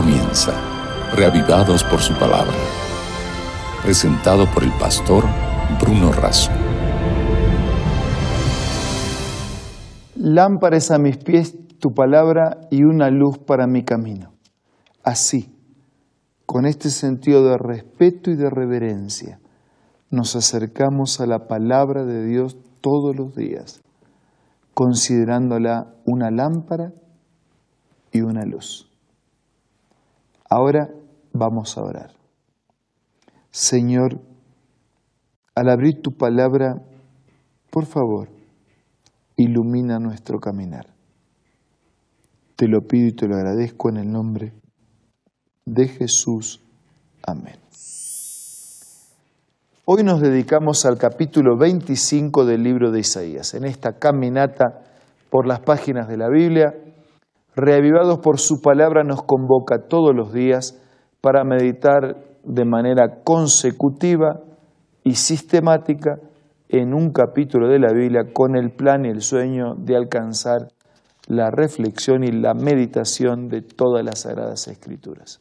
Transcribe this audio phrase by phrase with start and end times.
[0.00, 0.52] comienza,
[1.16, 2.54] reavivados por su palabra.
[3.82, 5.24] Presentado por el pastor
[5.80, 6.52] Bruno Razo.
[10.14, 14.34] Lámparas a mis pies tu palabra y una luz para mi camino.
[15.02, 15.52] Así,
[16.46, 19.40] con este sentido de respeto y de reverencia,
[20.10, 23.82] nos acercamos a la palabra de Dios todos los días,
[24.74, 26.92] considerándola una lámpara
[28.12, 28.87] y una luz.
[30.48, 30.88] Ahora
[31.32, 32.10] vamos a orar.
[33.50, 34.20] Señor,
[35.54, 36.76] al abrir tu palabra,
[37.70, 38.28] por favor,
[39.36, 40.86] ilumina nuestro caminar.
[42.56, 44.52] Te lo pido y te lo agradezco en el nombre
[45.64, 46.60] de Jesús.
[47.26, 47.56] Amén.
[49.84, 53.54] Hoy nos dedicamos al capítulo 25 del libro de Isaías.
[53.54, 54.82] En esta caminata
[55.30, 56.74] por las páginas de la Biblia,
[57.58, 60.80] reavivados por su palabra, nos convoca todos los días
[61.20, 64.40] para meditar de manera consecutiva
[65.02, 66.20] y sistemática
[66.68, 70.68] en un capítulo de la Biblia con el plan y el sueño de alcanzar
[71.26, 75.40] la reflexión y la meditación de todas las Sagradas Escrituras.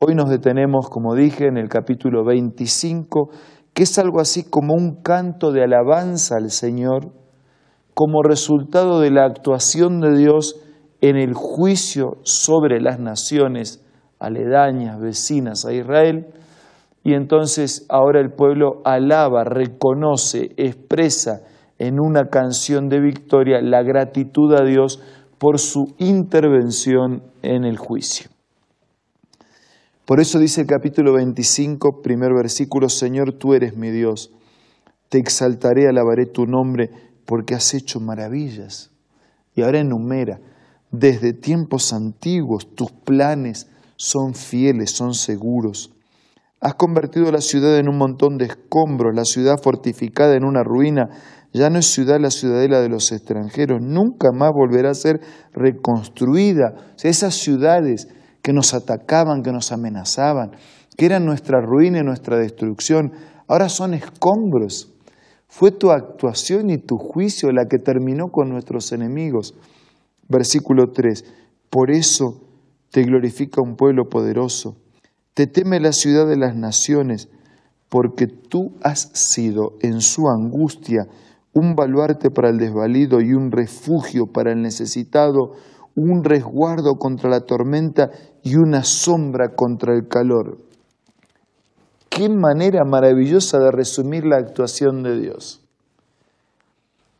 [0.00, 3.30] Hoy nos detenemos, como dije, en el capítulo 25,
[3.72, 7.12] que es algo así como un canto de alabanza al Señor,
[7.94, 10.60] como resultado de la actuación de Dios
[11.02, 13.84] en el juicio sobre las naciones
[14.20, 16.28] aledañas, vecinas a Israel,
[17.04, 21.42] y entonces ahora el pueblo alaba, reconoce, expresa
[21.80, 25.02] en una canción de victoria la gratitud a Dios
[25.38, 28.30] por su intervención en el juicio.
[30.04, 34.32] Por eso dice el capítulo 25, primer versículo, Señor, tú eres mi Dios,
[35.08, 36.90] te exaltaré, alabaré tu nombre,
[37.24, 38.92] porque has hecho maravillas.
[39.56, 40.38] Y ahora enumera,
[40.92, 45.90] desde tiempos antiguos tus planes son fieles, son seguros.
[46.60, 51.08] Has convertido la ciudad en un montón de escombros, la ciudad fortificada en una ruina.
[51.52, 55.20] Ya no es ciudad la ciudadela de los extranjeros, nunca más volverá a ser
[55.52, 56.74] reconstruida.
[57.02, 58.08] esas ciudades
[58.42, 60.52] que nos atacaban, que nos amenazaban,
[60.96, 63.12] que eran nuestra ruina y nuestra destrucción,
[63.48, 64.92] ahora son escombros.
[65.48, 69.54] Fue tu actuación y tu juicio la que terminó con nuestros enemigos.
[70.28, 71.24] Versículo 3.
[71.70, 72.42] Por eso
[72.90, 74.76] te glorifica un pueblo poderoso.
[75.34, 77.28] Te teme la ciudad de las naciones,
[77.88, 81.06] porque tú has sido en su angustia
[81.54, 85.52] un baluarte para el desvalido y un refugio para el necesitado,
[85.94, 88.10] un resguardo contra la tormenta
[88.42, 90.58] y una sombra contra el calor.
[92.08, 95.61] Qué manera maravillosa de resumir la actuación de Dios.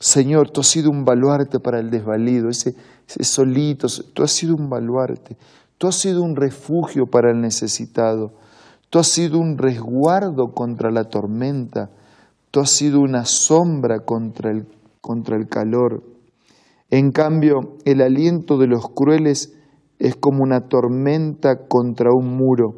[0.02, 2.74] Señor, tú has sido un baluarte para el desvalido, ese,
[3.06, 5.36] ese solito, tú has sido un baluarte,
[5.78, 8.32] tú has sido un refugio para el necesitado,
[8.90, 11.90] tú has sido un resguardo contra la tormenta,
[12.50, 14.66] tú has sido una sombra contra el,
[15.00, 16.02] contra el calor.
[16.90, 19.56] En cambio, el aliento de los crueles
[20.00, 22.74] es como una tormenta contra un muro.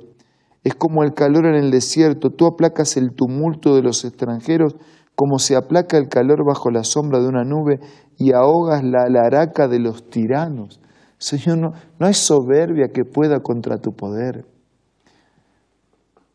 [0.62, 2.28] Es como el calor en el desierto.
[2.28, 4.76] Tú aplacas el tumulto de los extranjeros
[5.14, 7.80] como se aplaca el calor bajo la sombra de una nube
[8.18, 10.80] y ahogas la alaraca de los tiranos.
[11.18, 14.44] Señor, no, no hay soberbia que pueda contra tu poder.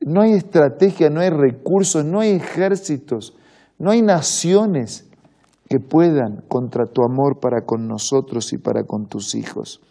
[0.02, 3.36] No hay estrategia, no hay recursos, no hay ejércitos,
[3.78, 5.10] no hay naciones
[5.70, 9.82] que puedan contra tu amor para con nosotros y para con tus hijos.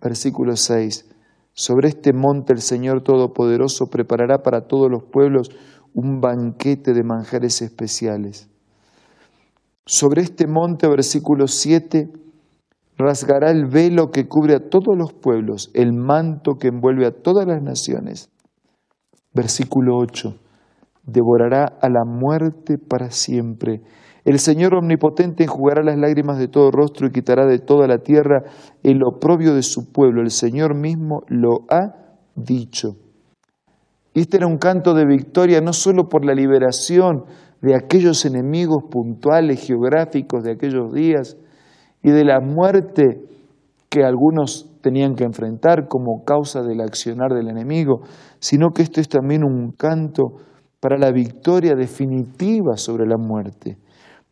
[0.00, 1.06] Versículo 6.
[1.52, 5.50] Sobre este monte el Señor Todopoderoso preparará para todos los pueblos
[5.94, 8.48] un banquete de manjares especiales.
[9.86, 12.10] Sobre este monte, versículo 7,
[12.96, 17.46] rasgará el velo que cubre a todos los pueblos, el manto que envuelve a todas
[17.46, 18.30] las naciones.
[19.32, 20.34] Versículo 8,
[21.04, 23.82] devorará a la muerte para siempre
[24.28, 28.42] el Señor omnipotente enjugará las lágrimas de todo rostro y quitará de toda la tierra
[28.82, 30.20] el oprobio de su pueblo.
[30.20, 31.94] El Señor mismo lo ha
[32.36, 32.96] dicho.
[34.14, 37.24] Este era un canto de victoria no solo por la liberación
[37.60, 41.36] de aquellos enemigos puntuales, geográficos de aquellos días
[42.02, 43.22] y de la muerte
[43.88, 48.00] que algunos tenían que enfrentar como causa del accionar del enemigo,
[48.38, 50.36] sino que esto es también un canto
[50.80, 53.78] para la victoria definitiva sobre la muerte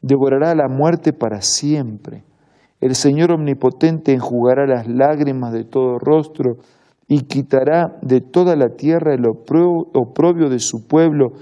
[0.06, 2.22] devorará la muerte para siempre.
[2.80, 6.56] El Señor omnipotente enjugará las lágrimas de todo rostro
[7.08, 11.32] y quitará de toda la tierra el oprobio de su pueblo.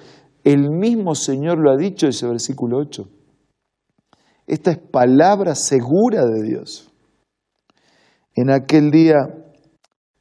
[0.45, 3.09] El mismo Señor lo ha dicho, ese versículo 8.
[4.47, 6.91] Esta es palabra segura de Dios.
[8.35, 9.29] En aquel día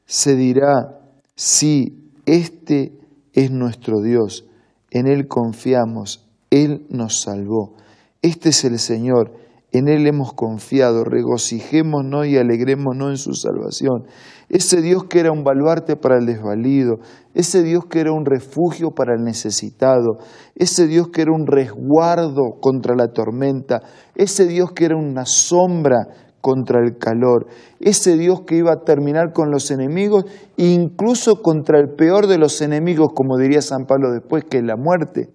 [0.05, 0.99] se dirá,
[1.35, 2.97] sí, este
[3.33, 4.45] es nuestro Dios,
[4.91, 7.73] en Él confiamos, Él nos salvó.
[8.21, 9.33] Este es el Señor,
[9.73, 14.03] en Él hemos confiado, regocijémonos y alegrémonos en su salvación.
[14.47, 16.97] Ese Dios que era un baluarte para el desvalido,
[17.33, 20.19] ese Dios que era un refugio para el necesitado,
[20.53, 23.81] ese Dios que era un resguardo contra la tormenta,
[24.15, 26.07] ese Dios que era una sombra
[26.39, 27.47] contra el calor,
[27.79, 30.25] ese Dios que iba a terminar con los enemigos,
[30.55, 34.75] incluso contra el peor de los enemigos, como diría San Pablo después, que es la
[34.75, 35.29] muerte,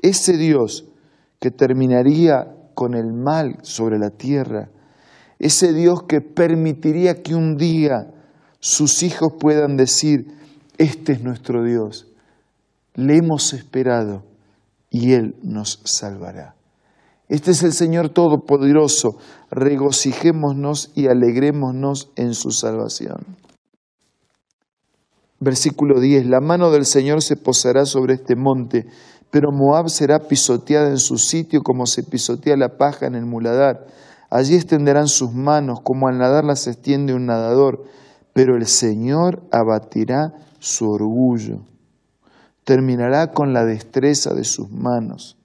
[0.00, 0.88] ese Dios
[1.38, 4.70] que terminaría con el mal sobre la tierra,
[5.38, 8.12] ese Dios que permitiría que un día
[8.60, 10.26] sus hijos puedan decir,
[10.78, 12.08] este es nuestro Dios,
[12.94, 14.24] le hemos esperado
[14.90, 16.54] y Él nos salvará.
[17.28, 19.16] Este es el Señor Todopoderoso,
[19.50, 23.36] regocijémonos y alegrémonos en su salvación.
[25.40, 28.86] Versículo 10, la mano del Señor se posará sobre este monte,
[29.34, 33.84] pero Moab será pisoteada en su sitio como se pisotea la paja en el muladar.
[34.30, 37.82] Allí extenderán sus manos como al nadar las extiende un nadador,
[38.32, 41.62] pero el Señor abatirá su orgullo,
[42.62, 45.36] terminará con la destreza de sus manos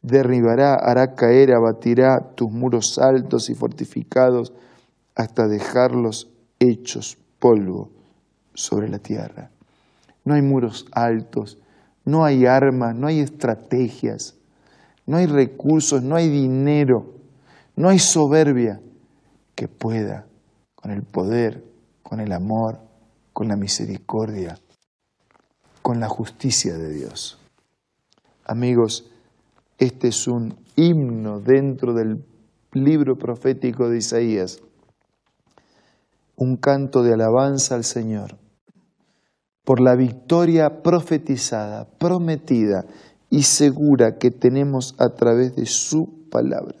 [0.00, 4.52] derribará, hará caer, abatirá tus muros altos y fortificados
[5.16, 6.30] hasta dejarlos
[6.60, 7.90] hechos polvo
[8.54, 9.50] sobre la tierra.
[10.24, 11.58] No hay muros altos,
[12.08, 14.34] no hay armas, no hay estrategias,
[15.04, 17.12] no hay recursos, no hay dinero,
[17.76, 18.80] no hay soberbia
[19.54, 20.26] que pueda,
[20.74, 21.62] con el poder,
[22.02, 22.78] con el amor,
[23.34, 24.58] con la misericordia,
[25.82, 27.38] con la justicia de Dios.
[28.46, 29.10] Amigos,
[29.76, 32.24] este es un himno dentro del
[32.72, 34.62] libro profético de Isaías,
[36.36, 38.38] un canto de alabanza al Señor
[39.68, 42.86] por la victoria profetizada, prometida
[43.28, 46.78] y segura que tenemos a través de su palabra.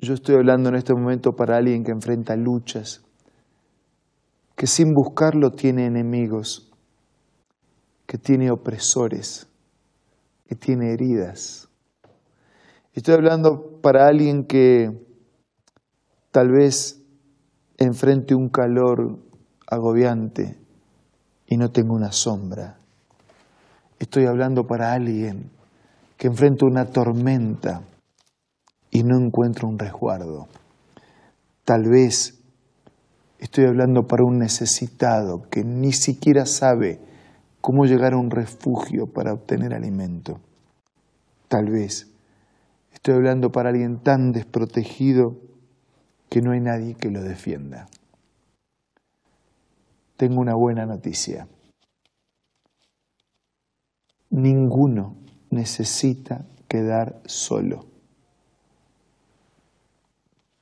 [0.00, 3.04] Yo estoy hablando en este momento para alguien que enfrenta luchas,
[4.56, 6.68] que sin buscarlo tiene enemigos,
[8.06, 9.46] que tiene opresores,
[10.48, 11.68] que tiene heridas.
[12.92, 14.90] Estoy hablando para alguien que
[16.32, 17.00] tal vez
[17.78, 19.24] enfrente un calor
[19.66, 20.56] agobiante
[21.46, 22.78] y no tenga una sombra.
[23.98, 25.50] Estoy hablando para alguien
[26.16, 27.82] que enfrenta una tormenta
[28.90, 30.48] y no encuentra un resguardo.
[31.64, 32.38] Tal vez
[33.38, 37.00] estoy hablando para un necesitado que ni siquiera sabe
[37.60, 40.40] cómo llegar a un refugio para obtener alimento.
[41.48, 42.08] Tal vez
[42.92, 45.36] estoy hablando para alguien tan desprotegido
[46.28, 47.86] que no hay nadie que lo defienda.
[50.16, 51.46] Tengo una buena noticia.
[54.30, 55.16] Ninguno
[55.50, 57.86] necesita quedar solo.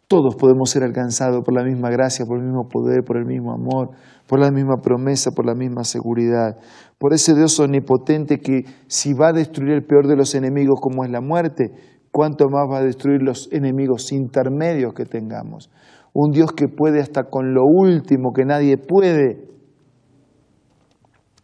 [0.07, 3.53] Todos podemos ser alcanzados por la misma gracia, por el mismo poder, por el mismo
[3.53, 3.91] amor,
[4.29, 6.59] por la misma promesa, por la misma seguridad,
[6.99, 11.05] por ese Dios omnipotente que si va a destruir el peor de los enemigos como
[11.05, 11.73] es la muerte,
[12.13, 15.71] cuánto más va a destruir los enemigos intermedios que tengamos.
[16.15, 19.47] Un Dios que puede hasta con lo último que nadie puede,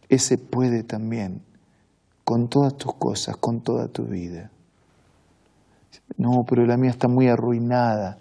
[0.09, 1.43] ese puede también
[2.23, 4.49] con todas tus cosas, con toda tu vida.
[6.17, 8.19] No, pero la mía está muy arruinada.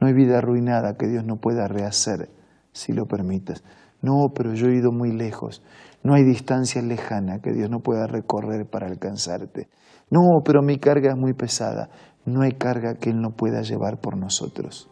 [0.00, 2.30] No hay vida arruinada que Dios no pueda rehacer
[2.72, 3.64] si lo permitas.
[4.00, 5.62] No, pero yo he ido muy lejos.
[6.04, 9.68] No hay distancia lejana que Dios no pueda recorrer para alcanzarte.
[10.10, 11.88] No, pero mi carga es muy pesada.
[12.24, 14.88] No hay carga que Él no pueda llevar por nosotros.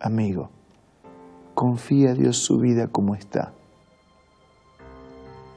[0.00, 0.50] Amigo,
[1.54, 3.52] confía a Dios su vida como está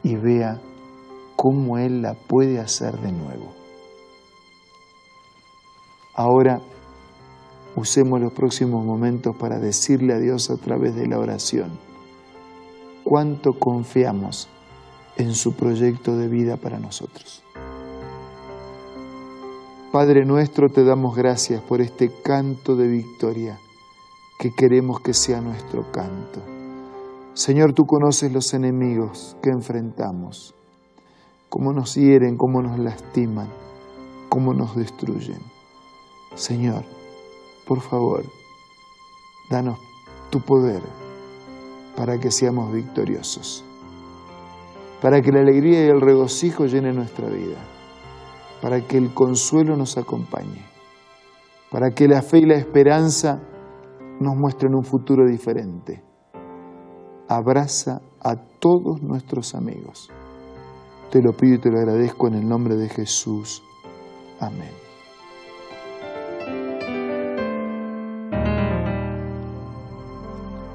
[0.03, 0.59] y vea
[1.35, 3.53] cómo Él la puede hacer de nuevo.
[6.15, 6.59] Ahora
[7.75, 11.71] Usemos los próximos momentos para decirle a Dios a través de la oración
[13.03, 14.47] cuánto confiamos
[15.17, 17.43] en su proyecto de vida para nosotros.
[19.91, 23.59] Padre nuestro, te damos gracias por este canto de victoria
[24.39, 26.41] que queremos que sea nuestro canto.
[27.33, 30.53] Señor, tú conoces los enemigos que enfrentamos,
[31.49, 33.49] cómo nos hieren, cómo nos lastiman,
[34.29, 35.39] cómo nos destruyen.
[36.35, 36.83] Señor,
[37.67, 38.23] por favor,
[39.49, 39.79] danos
[40.29, 40.81] tu poder
[41.95, 43.63] para que seamos victoriosos,
[45.01, 47.57] para que la alegría y el regocijo llenen nuestra vida,
[48.61, 50.65] para que el consuelo nos acompañe,
[51.71, 53.41] para que la fe y la esperanza
[54.19, 56.03] nos muestren un futuro diferente.
[57.27, 60.09] Abraza a todos nuestros amigos.
[61.11, 63.63] Te lo pido y te lo agradezco en el nombre de Jesús.
[64.39, 64.71] Amén.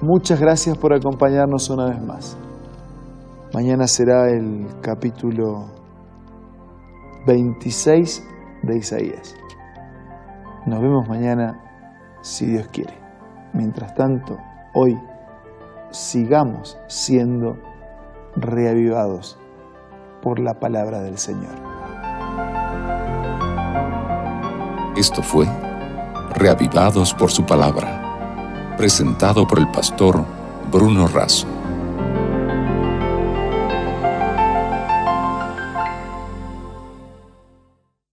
[0.01, 2.39] Muchas gracias por acompañarnos una vez más.
[3.53, 5.67] Mañana será el capítulo
[7.27, 8.25] 26
[8.63, 9.35] de Isaías.
[10.67, 11.61] Nos vemos mañana
[12.23, 13.08] si Dios quiere.
[13.53, 14.39] Mientras tanto,
[14.75, 14.99] hoy
[15.91, 17.59] sigamos siendo
[18.37, 19.39] reavivados
[20.23, 21.55] por la palabra del Señor.
[24.97, 25.47] Esto fue
[26.35, 30.25] Reavivados por su palabra, presentado por el pastor
[30.71, 31.58] Bruno Razo.